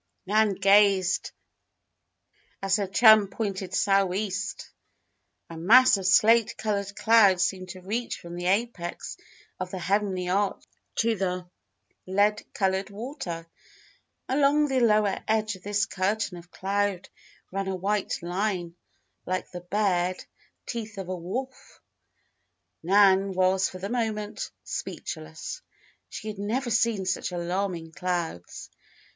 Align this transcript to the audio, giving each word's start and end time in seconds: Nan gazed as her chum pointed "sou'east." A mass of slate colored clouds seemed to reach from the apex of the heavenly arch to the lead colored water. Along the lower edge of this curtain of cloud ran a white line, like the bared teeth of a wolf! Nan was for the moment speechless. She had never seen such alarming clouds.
Nan 0.25 0.55
gazed 0.55 1.29
as 2.59 2.77
her 2.77 2.87
chum 2.87 3.27
pointed 3.27 3.71
"sou'east." 3.75 4.71
A 5.47 5.55
mass 5.55 5.95
of 5.95 6.07
slate 6.07 6.57
colored 6.57 6.95
clouds 6.95 7.43
seemed 7.45 7.69
to 7.69 7.81
reach 7.81 8.19
from 8.19 8.35
the 8.35 8.47
apex 8.47 9.15
of 9.59 9.69
the 9.69 9.77
heavenly 9.77 10.27
arch 10.27 10.63
to 10.95 11.13
the 11.15 11.47
lead 12.07 12.41
colored 12.51 12.89
water. 12.89 13.45
Along 14.27 14.67
the 14.67 14.79
lower 14.79 15.19
edge 15.27 15.55
of 15.55 15.61
this 15.61 15.85
curtain 15.85 16.35
of 16.39 16.49
cloud 16.49 17.07
ran 17.51 17.67
a 17.67 17.75
white 17.75 18.23
line, 18.23 18.75
like 19.27 19.51
the 19.51 19.61
bared 19.61 20.25
teeth 20.65 20.97
of 20.97 21.09
a 21.09 21.15
wolf! 21.15 21.79
Nan 22.81 23.33
was 23.33 23.69
for 23.69 23.77
the 23.77 23.87
moment 23.87 24.49
speechless. 24.63 25.61
She 26.09 26.27
had 26.27 26.39
never 26.39 26.71
seen 26.71 27.05
such 27.05 27.31
alarming 27.31 27.91
clouds. 27.91 28.71